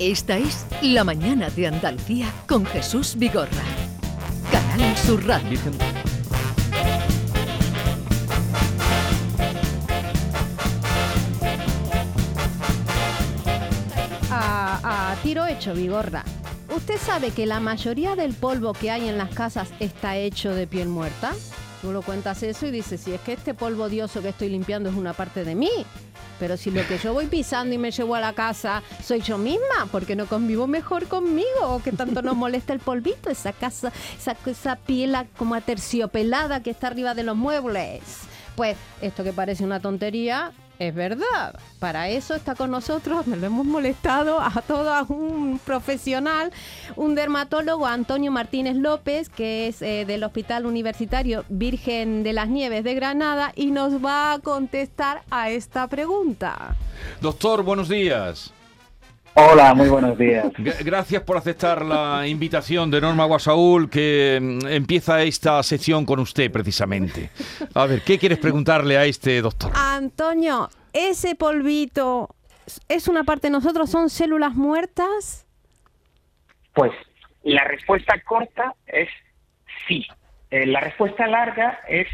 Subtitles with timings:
[0.00, 3.62] Esta es La Mañana de Andalucía con Jesús Vigorra.
[4.50, 5.56] Canal Sur Radio.
[14.32, 16.24] A, a tiro hecho, Vigorra.
[16.74, 20.66] ¿Usted sabe que la mayoría del polvo que hay en las casas está hecho de
[20.66, 21.32] piel muerta?
[21.82, 24.88] Tú lo cuentas eso y dices, si es que este polvo odioso que estoy limpiando
[24.88, 25.70] es una parte de mí.
[26.38, 29.38] Pero si lo que yo voy pisando y me llevo a la casa soy yo
[29.38, 31.46] misma, porque no convivo mejor conmigo?
[31.62, 33.30] ¿O que tanto nos molesta el polvito?
[33.30, 38.02] Esa casa, esa, esa piel como aterciopelada que está arriba de los muebles.
[38.56, 41.58] Pues esto que parece una tontería, es verdad.
[41.78, 46.52] Para eso está con nosotros, me lo hemos molestado a todo un profesional,
[46.96, 52.84] un dermatólogo, Antonio Martínez López, que es eh, del Hospital Universitario Virgen de las Nieves
[52.84, 56.76] de Granada y nos va a contestar a esta pregunta.
[57.20, 58.52] Doctor, buenos días.
[59.36, 60.46] Hola, muy buenos días.
[60.52, 66.20] G- Gracias por aceptar la invitación de Norma Guasaúl, que mm, empieza esta sección con
[66.20, 67.30] usted precisamente.
[67.74, 69.72] A ver, ¿qué quieres preguntarle a este doctor?
[69.74, 72.34] Antonio, ese polvito
[72.88, 75.46] es una parte de nosotros, son células muertas.
[76.72, 76.92] Pues
[77.42, 79.08] la respuesta corta es
[79.88, 80.06] sí.
[80.50, 82.06] Eh, la respuesta larga es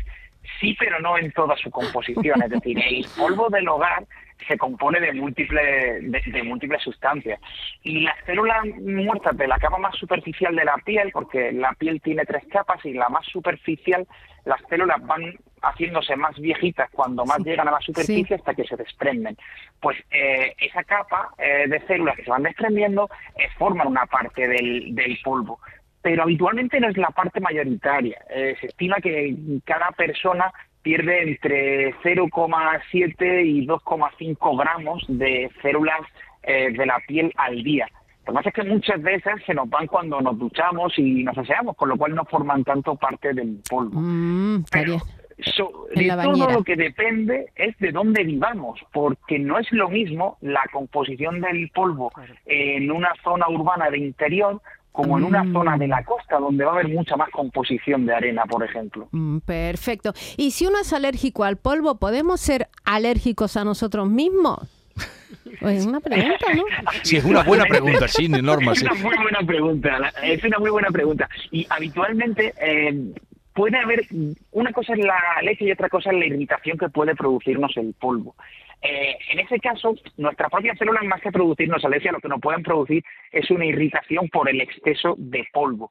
[0.61, 2.43] sí, pero no en toda su composición.
[2.43, 4.05] Es decir, el polvo del hogar
[4.47, 7.41] se compone de múltiples de, de múltiples sustancias
[7.83, 12.01] y las células muertas de la capa más superficial de la piel, porque la piel
[12.01, 14.07] tiene tres capas y la más superficial,
[14.45, 18.77] las células van haciéndose más viejitas cuando más llegan a la superficie hasta que se
[18.77, 19.37] desprenden.
[19.81, 24.49] Pues eh, esa capa eh, de células que se van desprendiendo eh, forman una parte
[24.49, 25.61] del, del polvo
[26.03, 28.19] pero habitualmente no es la parte mayoritaria.
[28.31, 29.35] Eh, se estima que
[29.65, 36.01] cada persona pierde entre 0,7 y 2,5 gramos de células
[36.43, 37.87] eh, de la piel al día.
[38.27, 41.25] Lo que pasa es que muchas de esas se nos van cuando nos duchamos y
[41.25, 44.01] nos aseamos, con lo cual no forman tanto parte del polvo.
[44.01, 44.99] Mm, Pero
[45.41, 50.39] so- de todo lo que depende es de dónde vivamos, porque no es lo mismo
[50.43, 52.13] la composición del polvo
[52.47, 54.61] en una zona urbana de interior
[54.93, 55.53] como en una Mm.
[55.53, 59.09] zona de la costa, donde va a haber mucha más composición de arena, por ejemplo.
[59.13, 60.13] Mm, perfecto.
[60.37, 64.59] Y si uno es alérgico al polvo, ¿podemos ser alérgicos a nosotros mismos?
[65.61, 66.63] Pues es una pregunta, ¿no?
[67.03, 68.85] Sí, es una buena pregunta, sí, Norma, Es sí.
[68.87, 71.29] una muy buena pregunta, es una muy buena pregunta.
[71.51, 73.13] Y habitualmente eh,
[73.55, 74.07] puede haber,
[74.53, 77.95] una cosa es la alergia y otra cosa es la irritación que puede producirnos el
[77.95, 78.35] polvo.
[78.83, 82.63] Eh, en ese caso, nuestras propias células, más que producirnos alergia, lo que nos pueden
[82.63, 85.91] producir es una irritación por el exceso de polvo.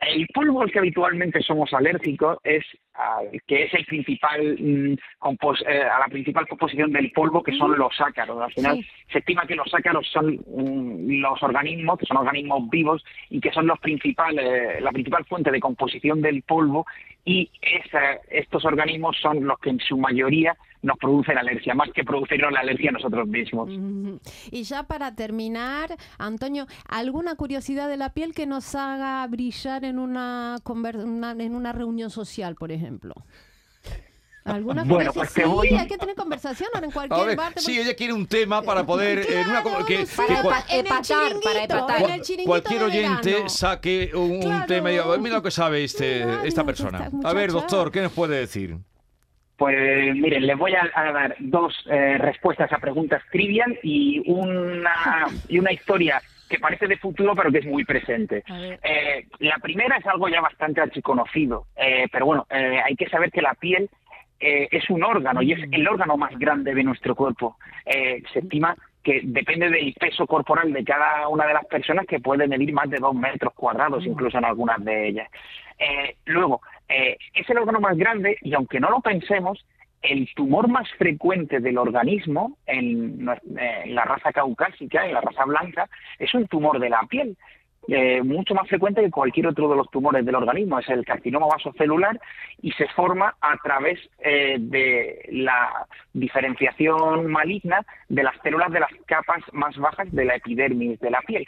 [0.00, 2.64] El polvo al que habitualmente somos alérgicos es
[2.94, 7.56] al que es el principal mm, compos- eh, a la principal composición del polvo que
[7.56, 8.40] son los ácaros.
[8.40, 8.86] Al final Sí.
[9.12, 13.50] se estima que los ácaros son mm, los organismos que son organismos vivos y que
[13.52, 16.86] son los principales la principal fuente de composición del polvo
[17.24, 22.04] y esa- estos organismos son los que en su mayoría nos producen alergia, más que
[22.04, 23.68] producirnos la alergia a nosotros mismos.
[24.52, 25.88] Y ya para terminar,
[26.18, 31.54] Antonio, ¿alguna curiosidad de la piel que nos haga brillar en una, conver- una- en
[31.54, 33.14] una reunión social, por ejemplo?
[34.44, 37.52] ¿Alguna Bueno, pues te Sí, voy- hay que tener conversación ahora en cualquier ver, bar.
[37.52, 39.18] te sí, ella quiere un tema para poder...
[39.30, 42.02] en una co- Claro, que, que Para en epatar, chiringuito, para epatar.
[42.02, 43.48] en el chiringuito cualquier oyente verano.
[43.50, 44.66] saque un, un Claro.
[44.66, 47.10] tema y diga, mira lo que sabe este, Mira, esta mira, persona.
[47.12, 48.76] esta A ver, doctor, ¿qué nos puede decir?
[49.58, 55.26] Pues miren, les voy a, a dar dos eh, respuestas a preguntas trivial y una,
[55.48, 58.42] y una historia que parece de futuro pero que es muy presente.
[58.48, 63.30] Eh, la primera es algo ya bastante archiconocido, eh, pero bueno, eh, hay que saber
[63.30, 63.88] que la piel
[64.40, 67.56] eh, es un órgano y es el órgano más grande de nuestro cuerpo.
[67.84, 72.20] Eh, se estima que depende del peso corporal de cada una de las personas que
[72.20, 75.30] puede medir más de dos metros cuadrados, incluso en algunas de ellas.
[75.78, 79.64] Eh, luego, eh, es el órgano más grande y aunque no lo pensemos,
[80.08, 85.88] el tumor más frecuente del organismo en, la raza caucásica, en la raza blanca,
[86.18, 87.36] es un tumor de la piel.
[87.88, 91.46] eh, mucho más frecuente que cualquier otro de los tumores del organismo, es el carcinoma
[91.46, 92.20] vasocelular
[92.60, 98.90] y se forma a través eh, de la diferenciación maligna de las células de las
[99.06, 101.46] capas más bajas de la epidermis de la piel.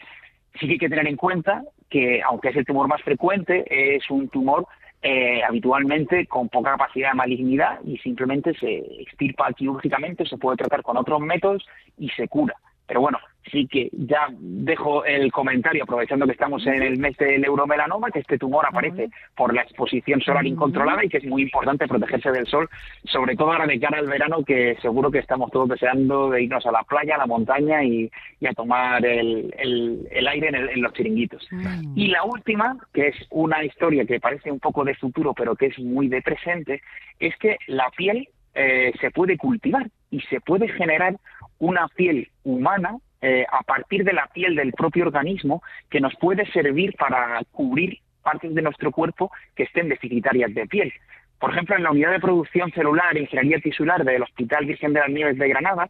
[0.59, 3.65] Sí que hay que tener en cuenta que, aunque es el tumor más frecuente,
[3.97, 4.67] es un tumor
[5.03, 10.83] eh, habitualmente con poca capacidad de malignidad y simplemente se extirpa quirúrgicamente, se puede tratar
[10.83, 11.67] con otros métodos
[11.99, 12.55] y se cura.
[12.87, 13.19] Pero bueno,
[13.51, 18.19] sí que ya dejo el comentario, aprovechando que estamos en el mes del euromelanoma, que
[18.21, 22.47] este tumor aparece por la exposición solar incontrolada y que es muy importante protegerse del
[22.47, 22.69] sol,
[23.05, 26.65] sobre todo ahora de cara al verano, que seguro que estamos todos deseando de irnos
[26.67, 28.11] a la playa, a la montaña y,
[28.41, 31.49] y a tomar el, el, el aire en, el- en los chiringuitos.
[31.97, 35.67] Y la última, que es una historia que parece un poco de futuro, pero que
[35.67, 36.83] es muy de presente,
[37.19, 41.17] es que la piel eh, se puede cultivar y se puede generar
[41.59, 46.51] una piel humana eh, a partir de la piel del propio organismo que nos puede
[46.53, 50.93] servir para cubrir partes de nuestro cuerpo que estén deficitarias de piel.
[51.41, 55.01] Por ejemplo, en la unidad de producción celular e ingeniería tisular del Hospital Virgen de
[55.01, 55.89] las Nieves de Granada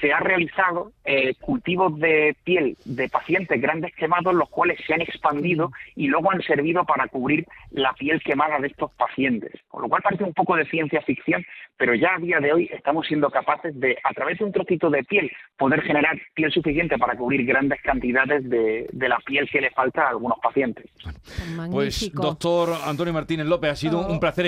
[0.00, 5.02] se ha realizado eh, cultivos de piel de pacientes grandes quemados, los cuales se han
[5.02, 9.52] expandido y luego han servido para cubrir la piel quemada de estos pacientes.
[9.68, 11.44] Con lo cual parece un poco de ciencia ficción,
[11.76, 14.88] pero ya a día de hoy estamos siendo capaces de, a través de un trocito
[14.88, 19.60] de piel, poder generar piel suficiente para cubrir grandes cantidades de, de la piel que
[19.60, 20.86] le falta a algunos pacientes.
[21.02, 22.22] Pues, Magnífico.
[22.22, 24.12] doctor Antonio Martínez López, ha sido Oh.
[24.12, 24.46] un placer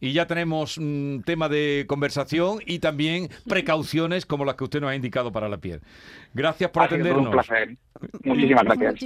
[0.00, 4.90] Y ya tenemos un tema de conversación y también precauciones como las que usted nos
[4.90, 5.80] ha indicado para la piel.
[6.34, 7.26] Gracias por Ha sido todo atendernos.
[7.26, 7.76] un placer.
[8.24, 9.00] Muchísimas gracias.